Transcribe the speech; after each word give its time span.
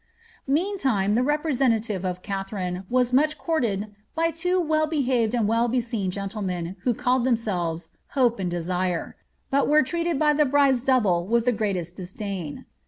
Meantime 0.47 1.13
the 1.13 1.21
representative 1.21 2.03
of 2.03 2.23
Katharine 2.23 2.85
was 2.89 3.13
much 3.13 3.37
courted 3.37 3.81
^ 3.81 3.89
by 4.15 4.31
two 4.31 4.59
well 4.59 4.87
behaved 4.87 5.35
and 5.35 5.47
well 5.47 5.67
beseen 5.67 6.09
gentlemen, 6.09 6.75
who 6.79 6.95
called 6.95 7.23
themselves 7.23 7.89
Hope 8.17 8.39
and 8.39 8.49
Desire;" 8.49 9.15
but 9.51 9.67
were 9.67 9.83
treated 9.83 10.17
by 10.17 10.33
the 10.33 10.45
bride's 10.45 10.83
double 10.83 11.27
with 11.27 11.45
the 11.45 11.51
greatest 11.51 11.97
disdain. 11.97 12.65